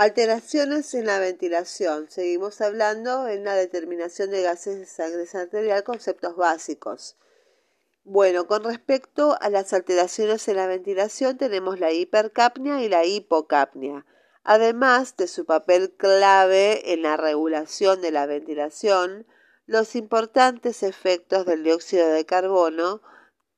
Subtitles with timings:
[0.00, 2.08] Alteraciones en la ventilación.
[2.08, 7.18] Seguimos hablando en la determinación de gases de sangre arterial, conceptos básicos.
[8.02, 14.06] Bueno, con respecto a las alteraciones en la ventilación tenemos la hipercapnia y la hipocapnia.
[14.42, 19.26] Además de su papel clave en la regulación de la ventilación,
[19.66, 23.02] los importantes efectos del dióxido de carbono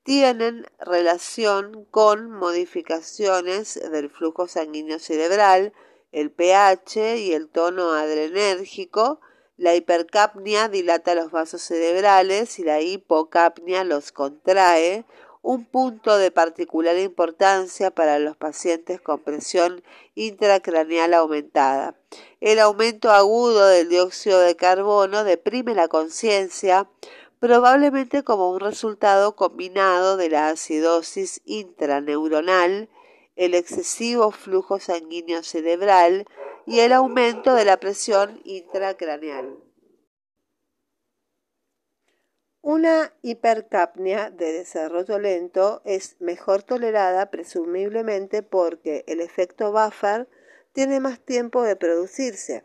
[0.03, 5.73] tienen relación con modificaciones del flujo sanguíneo cerebral,
[6.13, 9.21] el pH y el tono adrenérgico,
[9.57, 15.05] la hipercapnia dilata los vasos cerebrales y la hipocapnia los contrae,
[15.43, 19.83] un punto de particular importancia para los pacientes con presión
[20.15, 21.97] intracraneal aumentada.
[22.41, 26.89] El aumento agudo del dióxido de carbono deprime la conciencia,
[27.41, 32.89] probablemente como un resultado combinado de la acidosis intraneuronal
[33.37, 36.27] el excesivo flujo sanguíneo cerebral
[36.67, 39.59] y el aumento de la presión intracraneal.
[42.65, 50.29] Una hipercapnia de desarrollo lento es mejor tolerada presumiblemente porque el efecto buffer
[50.73, 52.65] tiene más tiempo de producirse.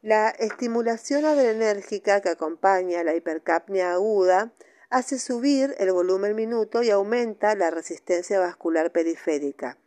[0.00, 4.52] La estimulación adrenérgica que acompaña la hipercapnia aguda
[4.90, 9.78] hace subir el volumen minuto y aumenta la resistencia vascular periférica.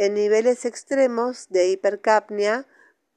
[0.00, 2.66] En niveles extremos de hipercapnia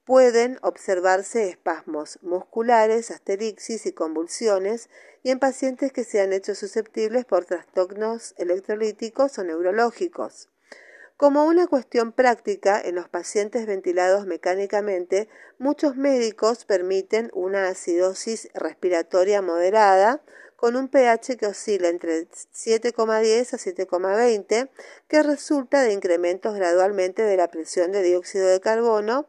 [0.03, 4.89] pueden observarse espasmos musculares, asterixis y convulsiones
[5.23, 10.50] y en pacientes que se han hecho susceptibles por trastornos electrolíticos o neurológicos.
[11.16, 19.42] Como una cuestión práctica, en los pacientes ventilados mecánicamente, muchos médicos permiten una acidosis respiratoria
[19.42, 20.22] moderada
[20.64, 24.70] con un pH que oscila entre 7,10 a 7,20,
[25.09, 29.28] que resulta de incrementos gradualmente de la presión de dióxido de carbono,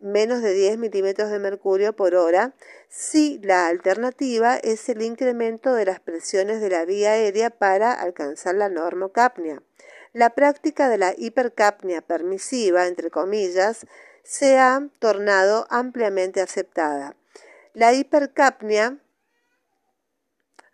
[0.00, 2.54] menos de 10 milímetros de mercurio por hora,
[2.88, 8.54] si la alternativa es el incremento de las presiones de la vía aérea para alcanzar
[8.54, 9.62] la normocapnia.
[10.14, 13.86] La práctica de la hipercapnia permisiva, entre comillas,
[14.22, 17.14] se ha tornado ampliamente aceptada.
[17.74, 18.96] La hipercapnia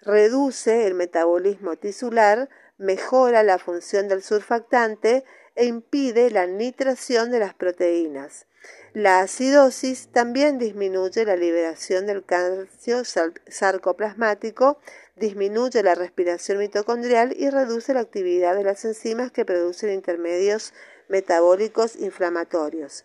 [0.02, 2.48] reduce el metabolismo tisular,
[2.78, 8.46] mejora la función del surfactante e impide la nitración de las proteínas.
[8.94, 14.78] La acidosis también disminuye la liberación del calcio sarcoplasmático,
[15.16, 20.72] disminuye la respiración mitocondrial y reduce la actividad de las enzimas que producen intermedios
[21.08, 23.04] metabólicos inflamatorios.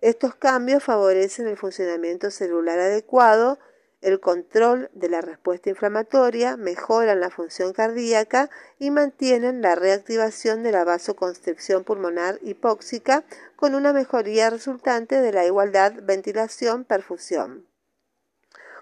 [0.00, 3.58] Estos cambios favorecen el funcionamiento celular adecuado,
[4.00, 10.72] el control de la respuesta inflamatoria, mejoran la función cardíaca y mantienen la reactivación de
[10.72, 13.24] la vasoconstricción pulmonar hipóxica
[13.56, 17.66] con una mejoría resultante de la igualdad ventilación-perfusión.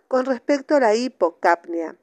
[0.06, 1.96] Con respecto a la hipocapnia,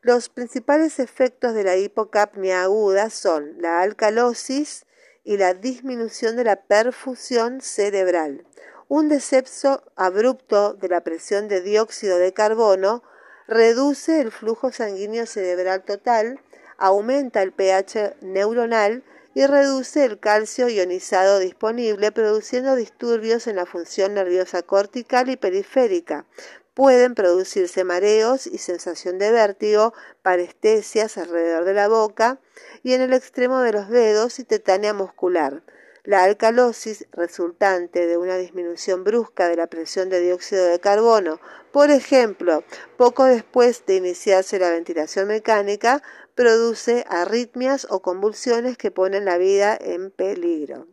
[0.00, 4.84] los principales efectos de la hipocapnia aguda son la alcalosis
[5.24, 8.46] y la disminución de la perfusión cerebral.
[8.90, 13.02] Un descenso abrupto de la presión de dióxido de carbono
[13.46, 16.40] reduce el flujo sanguíneo cerebral total,
[16.78, 19.04] aumenta el pH neuronal
[19.34, 26.24] y reduce el calcio ionizado disponible, produciendo disturbios en la función nerviosa cortical y periférica.
[26.72, 32.40] Pueden producirse mareos y sensación de vértigo, parestesias alrededor de la boca
[32.82, 35.62] y en el extremo de los dedos y tetania muscular.
[36.04, 41.40] La alcalosis resultante de una disminución brusca de la presión de dióxido de carbono,
[41.72, 42.64] por ejemplo,
[42.96, 46.02] poco después de iniciarse la ventilación mecánica,
[46.34, 50.86] produce arritmias o convulsiones que ponen la vida en peligro.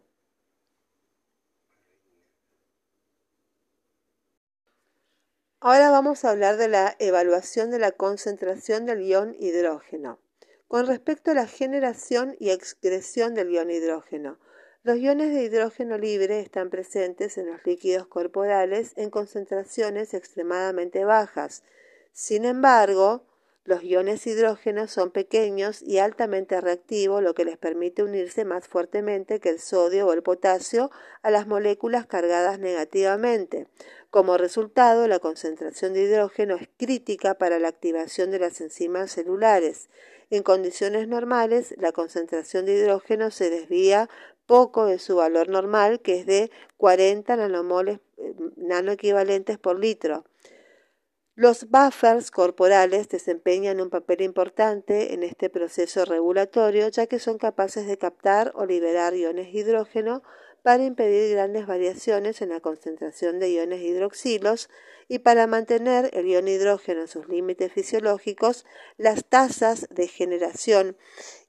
[5.59, 10.19] Ahora vamos a hablar de la evaluación de la concentración del ion hidrógeno.
[10.67, 14.37] Con respecto a la generación y excreción del ion hidrógeno,
[14.85, 21.63] los iones de hidrógeno libre están presentes en los líquidos corporales en concentraciones extremadamente bajas.
[22.13, 23.23] Sin embargo,
[23.63, 29.39] los iones hidrógeno son pequeños y altamente reactivos, lo que les permite unirse más fuertemente
[29.39, 30.91] que el sodio o el potasio
[31.23, 33.65] a las moléculas cargadas negativamente.
[34.11, 39.89] Como resultado, la concentración de hidrógeno es crítica para la activación de las enzimas celulares.
[40.29, 44.09] En condiciones normales, la concentración de hidrógeno se desvía
[44.45, 50.25] poco de su valor normal, que es de 40 nanomoles eh, nanoequivalentes por litro.
[51.37, 57.87] Los buffers corporales desempeñan un papel importante en este proceso regulatorio, ya que son capaces
[57.87, 60.23] de captar o liberar iones de hidrógeno
[60.63, 64.69] para impedir grandes variaciones en la concentración de iones hidroxilos
[65.07, 68.65] y para mantener el ion hidrógeno en sus límites fisiológicos,
[68.97, 70.97] las tasas de generación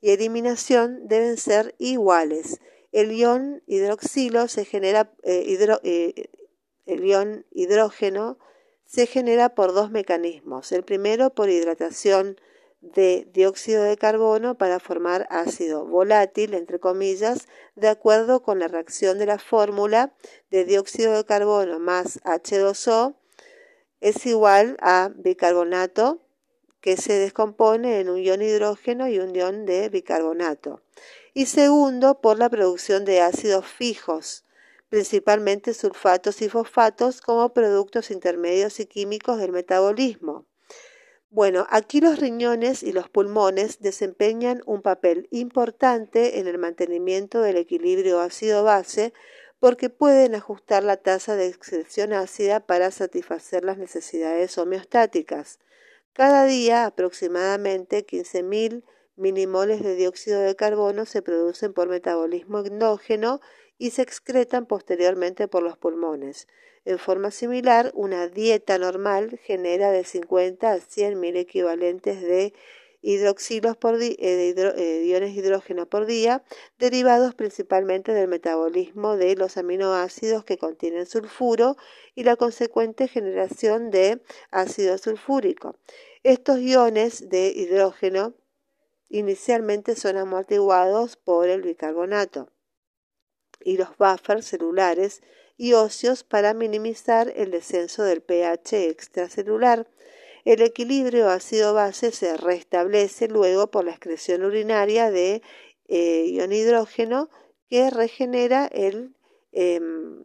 [0.01, 2.61] y eliminación deben ser iguales.
[2.97, 5.45] El ion hidroxilo se genera, eh,
[5.85, 6.31] eh,
[6.87, 8.39] el ion hidrógeno
[8.87, 10.73] se genera por dos mecanismos.
[10.73, 12.41] El primero por hidratación
[12.81, 19.19] de dióxido de carbono para formar ácido volátil, entre comillas, de acuerdo con la reacción
[19.19, 20.15] de la fórmula
[20.51, 23.15] de dióxido de carbono más H2O
[24.01, 26.23] es igual a bicarbonato
[26.81, 30.81] que se descompone en un ion hidrógeno y un ion de bicarbonato.
[31.39, 34.47] Y segundo, por la producción de ácidos fijos,
[34.89, 40.47] principalmente sulfatos y fosfatos como productos intermedios y químicos del metabolismo.
[41.29, 47.59] Bueno, aquí los riñones y los pulmones desempeñan un papel importante en el mantenimiento del
[47.59, 49.13] equilibrio ácido-base
[49.61, 55.59] porque pueden ajustar la tasa de excreción ácida para satisfacer las necesidades homeostáticas.
[56.15, 58.85] Cada día aproximadamente 15.000
[59.17, 63.41] minimoles de dióxido de carbono se producen por metabolismo endógeno
[63.79, 66.49] y se excretan posteriormente por los pulmones.
[66.85, 72.55] En forma similar, una dieta normal genera de 50 a 100 mil equivalentes de
[73.03, 76.43] hidroxilos por eh, eh, iones hidrógeno por día,
[76.79, 81.77] derivados principalmente del metabolismo de los aminoácidos que contienen sulfuro
[82.15, 84.21] y la consecuente generación de
[84.51, 85.77] ácido sulfúrico.
[86.23, 88.35] Estos iones de hidrógeno
[89.09, 92.51] inicialmente son amortiguados por el bicarbonato
[93.61, 95.23] y los buffers celulares
[95.57, 99.89] y óseos para minimizar el descenso del pH extracelular.
[100.45, 105.43] El equilibrio ácido-base se restablece luego por la excreción urinaria de
[105.89, 107.31] eh, ion hidrógeno
[107.69, 109.17] que regenera el,
[109.53, 110.23] em,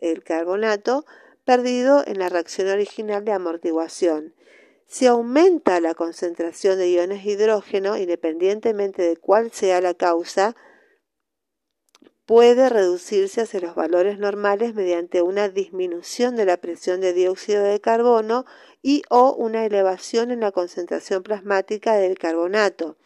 [0.00, 1.04] el carbonato
[1.44, 4.34] perdido en la reacción original de amortiguación.
[4.92, 10.56] Si aumenta la concentración de iones hidrógeno, independientemente de cuál sea la causa,
[12.30, 17.80] puede reducirse hacia los valores normales mediante una disminución de la presión de dióxido de
[17.80, 18.46] carbono
[18.84, 22.96] y o una elevación en la concentración plasmática del carbonato.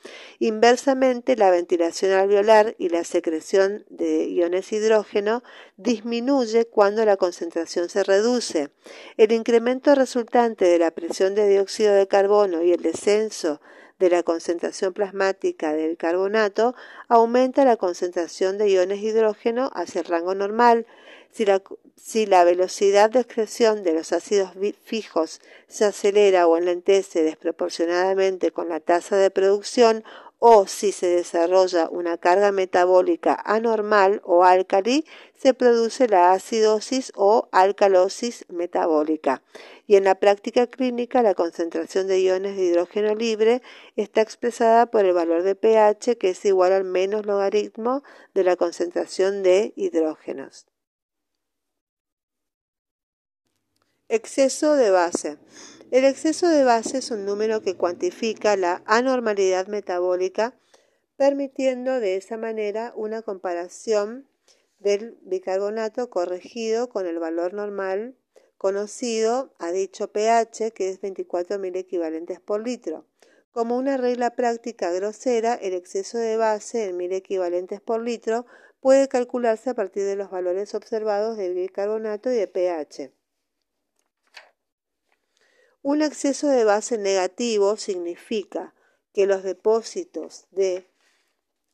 [0.41, 5.43] Inversamente, la ventilación alveolar y la secreción de iones hidrógeno
[5.79, 8.73] disminuye cuando la concentración se reduce.
[9.17, 13.63] El incremento resultante de la presión de dióxido de carbono y el descenso
[14.05, 16.75] de la concentración plasmática del carbonato
[17.09, 20.87] aumenta la concentración de iones hidrógeno hacia el rango normal.
[21.33, 21.63] Si la,
[21.97, 24.51] si la velocidad de excreción de los ácidos
[24.85, 30.05] fijos se acelera o enlentece desproporcionadamente con la tasa de producción
[30.47, 37.49] o si se desarrolla una carga metabólica anormal o álcali, se produce la acidosis o
[37.51, 39.43] alcalosis metabólica.
[39.87, 43.63] Y en la práctica clínica, la concentración de iones de hidrógeno libre
[43.97, 48.03] está expresada por el valor de pH que es igual al menos logaritmo
[48.35, 50.67] de la concentración de hidrógenos.
[54.11, 55.39] Exceso de base.
[55.91, 60.55] El exceso de base es un número que cuantifica la anormalidad metabólica,
[61.17, 64.29] permitiendo de esa manera una comparación
[64.79, 68.15] del bicarbonato corregido con el valor normal
[68.59, 73.07] conocido a dicho pH, que es 24 mil equivalentes por litro.
[73.53, 78.45] Como una regla práctica grosera, el exceso de base en mil equivalentes por litro
[78.81, 83.24] puede calcularse a partir de los valores observados de bicarbonato y de pH.
[85.87, 88.73] Un exceso de base negativo significa
[89.13, 90.89] que los depósitos de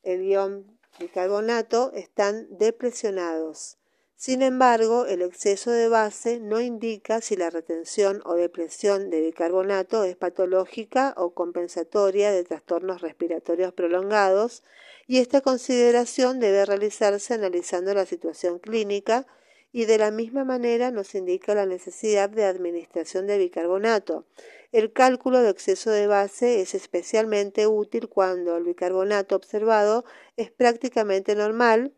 [0.02, 3.78] el ion bicarbonato están depresionados.
[4.16, 10.02] Sin embargo, el exceso de base no indica si la retención o depresión de bicarbonato
[10.02, 14.64] es patológica o compensatoria de trastornos respiratorios prolongados
[15.06, 19.28] y esta consideración debe realizarse analizando la situación clínica
[19.72, 24.26] y de la misma manera nos indica la necesidad de administración de bicarbonato.
[24.72, 30.04] El cálculo de exceso de base es especialmente útil cuando el bicarbonato observado
[30.36, 31.92] es prácticamente normal,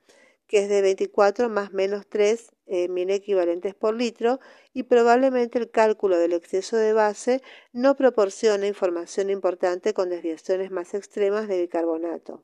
[0.47, 4.39] que es de 24 más menos 3 eh, mil equivalentes por litro,
[4.75, 10.95] y probablemente el cálculo del exceso de base no proporciona información importante con desviaciones más
[10.95, 12.43] extremas de bicarbonato.